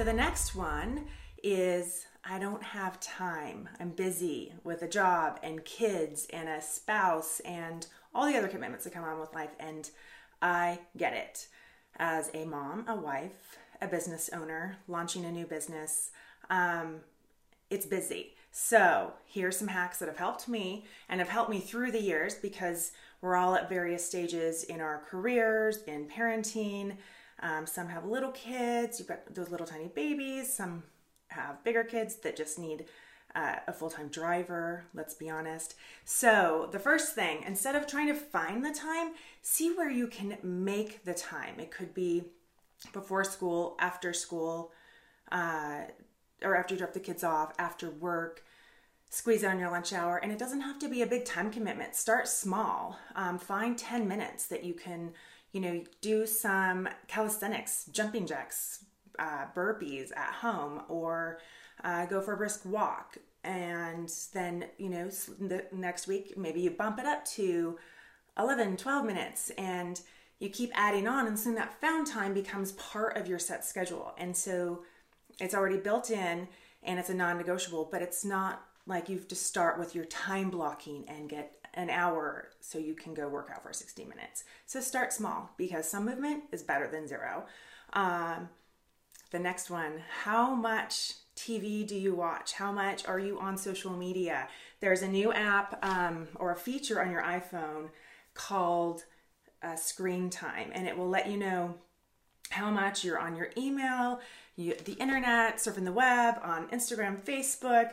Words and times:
So 0.00 0.04
the 0.04 0.14
next 0.14 0.54
one 0.54 1.04
is 1.42 2.06
I 2.24 2.38
don't 2.38 2.62
have 2.62 2.98
time. 3.00 3.68
I'm 3.78 3.90
busy 3.90 4.54
with 4.64 4.80
a 4.80 4.88
job 4.88 5.38
and 5.42 5.62
kids 5.66 6.26
and 6.32 6.48
a 6.48 6.62
spouse 6.62 7.40
and 7.40 7.86
all 8.14 8.24
the 8.26 8.38
other 8.38 8.48
commitments 8.48 8.84
that 8.84 8.94
come 8.94 9.04
on 9.04 9.20
with 9.20 9.34
life. 9.34 9.50
And 9.60 9.90
I 10.40 10.78
get 10.96 11.12
it. 11.12 11.48
As 11.98 12.30
a 12.32 12.46
mom, 12.46 12.86
a 12.88 12.96
wife, 12.96 13.58
a 13.82 13.88
business 13.88 14.30
owner, 14.32 14.78
launching 14.88 15.26
a 15.26 15.30
new 15.30 15.44
business, 15.44 16.12
um, 16.48 17.00
it's 17.68 17.84
busy. 17.84 18.36
So, 18.52 19.12
here's 19.26 19.58
some 19.58 19.68
hacks 19.68 19.98
that 19.98 20.08
have 20.08 20.16
helped 20.16 20.48
me 20.48 20.86
and 21.10 21.20
have 21.20 21.28
helped 21.28 21.50
me 21.50 21.60
through 21.60 21.92
the 21.92 22.00
years 22.00 22.36
because 22.36 22.92
we're 23.20 23.36
all 23.36 23.54
at 23.54 23.68
various 23.68 24.06
stages 24.06 24.64
in 24.64 24.80
our 24.80 25.02
careers, 25.10 25.82
in 25.82 26.06
parenting. 26.06 26.96
Um, 27.40 27.66
some 27.66 27.88
have 27.88 28.04
little 28.04 28.32
kids, 28.32 28.98
you've 28.98 29.08
got 29.08 29.34
those 29.34 29.50
little 29.50 29.66
tiny 29.66 29.88
babies, 29.88 30.52
some 30.52 30.82
have 31.28 31.62
bigger 31.64 31.84
kids 31.84 32.16
that 32.16 32.36
just 32.36 32.58
need 32.58 32.84
uh, 33.34 33.56
a 33.66 33.72
full 33.72 33.90
time 33.90 34.08
driver, 34.08 34.84
let's 34.94 35.14
be 35.14 35.30
honest. 35.30 35.74
So, 36.04 36.68
the 36.72 36.78
first 36.78 37.14
thing, 37.14 37.42
instead 37.46 37.76
of 37.76 37.86
trying 37.86 38.08
to 38.08 38.14
find 38.14 38.64
the 38.64 38.72
time, 38.72 39.12
see 39.42 39.72
where 39.72 39.90
you 39.90 40.06
can 40.06 40.36
make 40.42 41.04
the 41.04 41.14
time. 41.14 41.58
It 41.58 41.70
could 41.70 41.94
be 41.94 42.24
before 42.92 43.24
school, 43.24 43.76
after 43.78 44.12
school, 44.12 44.72
uh, 45.30 45.82
or 46.42 46.56
after 46.56 46.74
you 46.74 46.78
drop 46.78 46.92
the 46.92 47.00
kids 47.00 47.22
off, 47.22 47.52
after 47.58 47.90
work. 47.90 48.44
Squeeze 49.12 49.42
on 49.42 49.58
your 49.58 49.70
lunch 49.70 49.92
hour, 49.92 50.18
and 50.18 50.30
it 50.30 50.38
doesn't 50.38 50.60
have 50.60 50.78
to 50.78 50.88
be 50.88 51.02
a 51.02 51.06
big 51.06 51.24
time 51.24 51.50
commitment. 51.50 51.96
Start 51.96 52.28
small. 52.28 52.96
Um, 53.16 53.38
find 53.38 53.76
10 53.76 54.06
minutes 54.06 54.46
that 54.46 54.62
you 54.62 54.72
can, 54.72 55.12
you 55.52 55.60
know, 55.60 55.82
do 56.00 56.26
some 56.26 56.88
calisthenics, 57.08 57.86
jumping 57.92 58.26
jacks, 58.26 58.84
uh, 59.18 59.46
burpees 59.54 60.16
at 60.16 60.34
home, 60.34 60.82
or 60.88 61.38
uh, 61.84 62.06
go 62.06 62.20
for 62.20 62.34
a 62.34 62.36
brisk 62.36 62.64
walk. 62.64 63.18
And 63.42 64.12
then, 64.32 64.66
you 64.78 64.90
know, 64.90 65.08
the 65.08 65.64
next 65.72 66.06
week, 66.06 66.36
maybe 66.36 66.60
you 66.60 66.70
bump 66.70 66.98
it 66.98 67.06
up 67.06 67.24
to 67.26 67.78
11, 68.38 68.76
12 68.76 69.04
minutes 69.04 69.50
and 69.50 70.00
you 70.38 70.48
keep 70.48 70.70
adding 70.74 71.08
on. 71.08 71.26
And 71.26 71.38
soon 71.38 71.54
that 71.54 71.80
found 71.80 72.06
time 72.06 72.34
becomes 72.34 72.72
part 72.72 73.16
of 73.16 73.26
your 73.26 73.38
set 73.38 73.64
schedule. 73.64 74.14
And 74.18 74.36
so 74.36 74.82
it's 75.40 75.54
already 75.54 75.78
built 75.78 76.10
in 76.10 76.48
and 76.82 76.98
it's 76.98 77.10
a 77.10 77.14
non 77.14 77.38
negotiable, 77.38 77.88
but 77.90 78.02
it's 78.02 78.24
not 78.24 78.62
like 78.86 79.08
you 79.08 79.16
have 79.16 79.28
to 79.28 79.34
start 79.34 79.78
with 79.78 79.94
your 79.94 80.04
time 80.06 80.50
blocking 80.50 81.04
and 81.08 81.28
get 81.28 81.59
an 81.74 81.90
hour 81.90 82.48
so 82.60 82.78
you 82.78 82.94
can 82.94 83.14
go 83.14 83.28
work 83.28 83.50
out 83.54 83.62
for 83.62 83.72
60 83.72 84.04
minutes. 84.04 84.44
So 84.66 84.80
start 84.80 85.12
small 85.12 85.50
because 85.56 85.88
some 85.88 86.04
movement 86.04 86.44
is 86.52 86.62
better 86.62 86.88
than 86.88 87.06
zero. 87.06 87.46
Um, 87.92 88.48
the 89.30 89.38
next 89.38 89.70
one, 89.70 90.02
how 90.24 90.54
much 90.54 91.14
TV 91.36 91.86
do 91.86 91.96
you 91.96 92.14
watch? 92.14 92.54
How 92.54 92.72
much 92.72 93.06
are 93.06 93.18
you 93.18 93.38
on 93.38 93.56
social 93.56 93.92
media? 93.92 94.48
There's 94.80 95.02
a 95.02 95.08
new 95.08 95.32
app 95.32 95.78
um, 95.84 96.28
or 96.36 96.52
a 96.52 96.56
feature 96.56 97.00
on 97.00 97.10
your 97.10 97.22
iPhone 97.22 97.90
called 98.34 99.04
uh, 99.62 99.76
Screen 99.76 100.30
Time, 100.30 100.70
and 100.72 100.86
it 100.86 100.96
will 100.96 101.08
let 101.08 101.28
you 101.28 101.36
know 101.36 101.74
how 102.50 102.70
much 102.70 103.04
you're 103.04 103.18
on 103.18 103.36
your 103.36 103.50
email, 103.56 104.20
you, 104.56 104.74
the 104.84 104.94
internet, 104.94 105.58
surfing 105.58 105.84
the 105.84 105.92
web, 105.92 106.36
on 106.42 106.66
Instagram, 106.68 107.20
Facebook, 107.20 107.92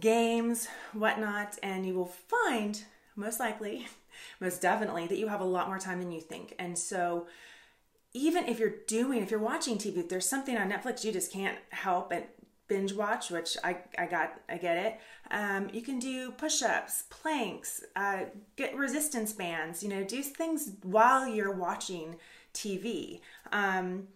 games, 0.00 0.68
whatnot, 0.92 1.58
and 1.62 1.86
you 1.86 1.94
will 1.94 2.12
find 2.28 2.84
most 3.16 3.40
likely, 3.40 3.86
most 4.40 4.60
definitely, 4.60 5.06
that 5.06 5.18
you 5.18 5.28
have 5.28 5.40
a 5.40 5.44
lot 5.44 5.68
more 5.68 5.78
time 5.78 6.00
than 6.00 6.12
you 6.12 6.20
think. 6.20 6.54
And 6.58 6.78
so, 6.78 7.26
even 8.12 8.46
if 8.46 8.58
you're 8.58 8.74
doing, 8.86 9.22
if 9.22 9.30
you're 9.30 9.40
watching 9.40 9.76
TV, 9.76 9.98
if 9.98 10.08
there's 10.08 10.28
something 10.28 10.56
on 10.56 10.70
Netflix 10.70 11.02
you 11.02 11.10
just 11.10 11.32
can't 11.32 11.58
help 11.70 12.10
but 12.10 12.28
binge 12.68 12.92
watch, 12.92 13.30
which 13.30 13.56
I, 13.62 13.76
I 13.98 14.06
got, 14.06 14.40
I 14.48 14.56
get 14.56 14.76
it. 14.78 15.00
Um, 15.30 15.68
you 15.72 15.82
can 15.82 15.98
do 15.98 16.30
push 16.30 16.62
ups, 16.62 17.04
planks, 17.10 17.84
uh, 17.96 18.24
get 18.56 18.74
resistance 18.76 19.32
bands, 19.32 19.82
you 19.82 19.88
know, 19.88 20.04
do 20.04 20.22
things 20.22 20.72
while 20.82 21.26
you're 21.28 21.52
watching 21.52 22.16
TV. 22.54 23.20
Um, 23.52 24.08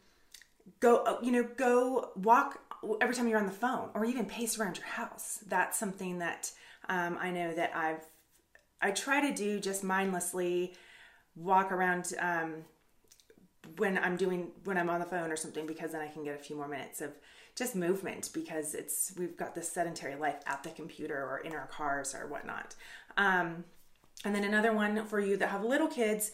go, 0.80 0.98
uh, 0.98 1.18
you 1.22 1.32
know, 1.32 1.46
go 1.56 2.10
walk 2.16 2.60
every 3.00 3.14
time 3.14 3.28
you're 3.28 3.38
on 3.38 3.46
the 3.46 3.52
phone 3.52 3.90
or 3.94 4.04
even 4.04 4.26
pace 4.26 4.58
around 4.58 4.76
your 4.76 4.86
house. 4.86 5.40
That's 5.46 5.78
something 5.78 6.18
that 6.18 6.50
um, 6.88 7.18
I 7.20 7.30
know 7.30 7.52
that 7.54 7.74
I've, 7.74 8.04
I 8.80 8.90
try 8.92 9.20
to 9.28 9.34
do 9.34 9.60
just 9.60 9.82
mindlessly 9.82 10.74
walk 11.36 11.72
around 11.72 12.14
um, 12.18 12.64
when 13.76 13.98
I'm 13.98 14.16
doing, 14.16 14.52
when 14.64 14.78
I'm 14.78 14.90
on 14.90 15.00
the 15.00 15.06
phone 15.06 15.30
or 15.30 15.36
something, 15.36 15.66
because 15.66 15.92
then 15.92 16.00
I 16.00 16.08
can 16.08 16.24
get 16.24 16.34
a 16.34 16.42
few 16.42 16.56
more 16.56 16.68
minutes 16.68 17.00
of, 17.00 17.12
just 17.58 17.74
movement 17.74 18.30
because 18.32 18.74
it's 18.74 19.12
we've 19.18 19.36
got 19.36 19.52
this 19.54 19.68
sedentary 19.70 20.14
life 20.14 20.36
at 20.46 20.62
the 20.62 20.70
computer 20.70 21.16
or 21.16 21.38
in 21.38 21.52
our 21.52 21.66
cars 21.66 22.14
or 22.14 22.28
whatnot. 22.28 22.76
Um, 23.16 23.64
and 24.24 24.32
then 24.32 24.44
another 24.44 24.72
one 24.72 25.04
for 25.06 25.18
you 25.18 25.36
that 25.36 25.48
have 25.48 25.64
little 25.64 25.88
kids. 25.88 26.30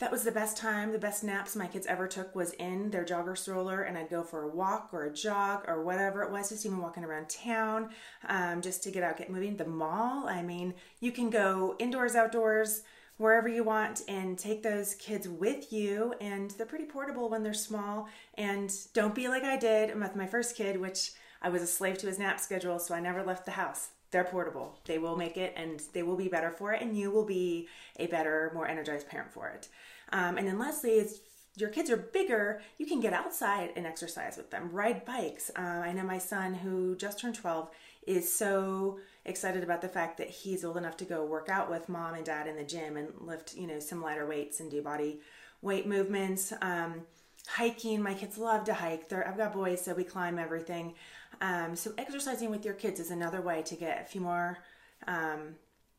That 0.00 0.10
was 0.10 0.24
the 0.24 0.32
best 0.32 0.56
time, 0.56 0.92
the 0.92 0.98
best 0.98 1.22
naps 1.22 1.54
my 1.54 1.66
kids 1.66 1.86
ever 1.86 2.08
took 2.08 2.34
was 2.34 2.54
in 2.54 2.90
their 2.90 3.04
jogger 3.04 3.36
stroller, 3.36 3.82
and 3.82 3.98
I'd 3.98 4.08
go 4.08 4.22
for 4.22 4.44
a 4.44 4.48
walk 4.48 4.88
or 4.94 5.04
a 5.04 5.12
jog 5.12 5.64
or 5.68 5.84
whatever 5.84 6.22
it 6.22 6.30
was, 6.30 6.48
just 6.48 6.64
even 6.64 6.78
walking 6.78 7.04
around 7.04 7.28
town, 7.28 7.90
um, 8.26 8.62
just 8.62 8.82
to 8.84 8.90
get 8.90 9.02
out, 9.02 9.18
get 9.18 9.28
moving. 9.28 9.58
The 9.58 9.66
mall, 9.66 10.26
I 10.26 10.40
mean, 10.40 10.72
you 11.00 11.12
can 11.12 11.28
go 11.28 11.76
indoors, 11.78 12.14
outdoors 12.14 12.82
wherever 13.18 13.46
you 13.46 13.62
want 13.62 14.00
and 14.08 14.38
take 14.38 14.62
those 14.62 14.94
kids 14.94 15.28
with 15.28 15.70
you. 15.70 16.14
And 16.18 16.50
they're 16.52 16.64
pretty 16.64 16.86
portable 16.86 17.28
when 17.28 17.42
they're 17.42 17.52
small. 17.52 18.08
And 18.38 18.72
don't 18.94 19.14
be 19.14 19.28
like 19.28 19.44
I 19.44 19.58
did 19.58 19.94
with 19.94 20.16
my 20.16 20.26
first 20.26 20.56
kid, 20.56 20.80
which 20.80 21.12
I 21.42 21.50
was 21.50 21.60
a 21.60 21.66
slave 21.66 21.98
to 21.98 22.06
his 22.06 22.18
nap 22.18 22.40
schedule, 22.40 22.78
so 22.78 22.94
I 22.94 23.00
never 23.00 23.22
left 23.22 23.44
the 23.44 23.52
house. 23.52 23.90
They're 24.10 24.24
portable. 24.24 24.78
They 24.86 24.98
will 24.98 25.16
make 25.16 25.36
it 25.36 25.54
and 25.56 25.80
they 25.92 26.02
will 26.02 26.16
be 26.16 26.28
better 26.28 26.50
for 26.50 26.72
it, 26.72 26.82
and 26.82 26.96
you 26.96 27.10
will 27.10 27.24
be 27.24 27.68
a 27.98 28.06
better, 28.06 28.50
more 28.54 28.66
energized 28.66 29.08
parent 29.08 29.32
for 29.32 29.48
it. 29.48 29.68
Um, 30.12 30.36
and 30.36 30.46
then 30.46 30.58
lastly, 30.58 30.92
is 30.92 31.20
your 31.56 31.68
kids 31.68 31.90
are 31.90 31.96
bigger, 31.96 32.62
you 32.78 32.86
can 32.86 33.00
get 33.00 33.12
outside 33.12 33.70
and 33.76 33.86
exercise 33.86 34.36
with 34.36 34.50
them, 34.50 34.70
ride 34.72 35.04
bikes. 35.04 35.50
Um, 35.56 35.82
I 35.82 35.92
know 35.92 36.04
my 36.04 36.18
son, 36.18 36.54
who 36.54 36.96
just 36.96 37.20
turned 37.20 37.34
12, 37.34 37.70
is 38.06 38.32
so 38.32 38.98
excited 39.24 39.62
about 39.62 39.82
the 39.82 39.88
fact 39.88 40.16
that 40.18 40.30
he's 40.30 40.64
old 40.64 40.76
enough 40.76 40.96
to 40.98 41.04
go 41.04 41.24
work 41.24 41.48
out 41.48 41.70
with 41.70 41.88
mom 41.88 42.14
and 42.14 42.24
dad 42.24 42.46
in 42.46 42.56
the 42.56 42.64
gym 42.64 42.96
and 42.96 43.08
lift, 43.20 43.54
you 43.54 43.66
know, 43.66 43.80
some 43.80 44.00
lighter 44.00 44.26
weights 44.26 44.60
and 44.60 44.70
do 44.70 44.80
body 44.80 45.20
weight 45.60 45.86
movements. 45.86 46.52
Um, 46.62 47.02
hiking, 47.46 48.02
my 48.02 48.14
kids 48.14 48.38
love 48.38 48.64
to 48.64 48.74
hike. 48.74 49.08
They're, 49.08 49.26
I've 49.26 49.36
got 49.36 49.52
boys, 49.52 49.82
so 49.82 49.94
we 49.94 50.04
climb 50.04 50.38
everything. 50.38 50.94
Um, 51.40 51.74
so 51.74 51.92
exercising 51.98 52.50
with 52.50 52.64
your 52.64 52.74
kids 52.74 53.00
is 53.00 53.10
another 53.10 53.40
way 53.40 53.62
to 53.62 53.74
get 53.74 54.02
a 54.02 54.04
few 54.04 54.20
more 54.20 54.58
um, 55.06 55.56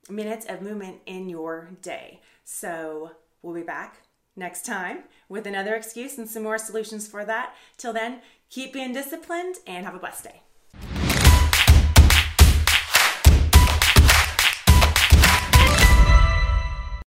minutes 0.10 0.46
of 0.48 0.62
movement 0.62 1.00
in 1.06 1.30
your 1.30 1.72
day. 1.82 2.22
So 2.44 3.12
we'll 3.42 3.56
be 3.56 3.64
back 3.64 4.02
next 4.36 4.66
time 4.66 5.04
with 5.30 5.46
another 5.46 5.76
excuse 5.76 6.18
and 6.18 6.30
some 6.30 6.44
more 6.44 6.58
solutions 6.58 7.08
for 7.08 7.26
that. 7.26 7.56
Till 7.78 7.94
then, 7.94 8.22
keep 8.50 8.74
being 8.74 8.94
disciplined 8.94 9.56
and 9.68 9.86
have 9.86 9.96
a 9.96 10.00
blessed 10.00 10.26
day. 10.26 10.42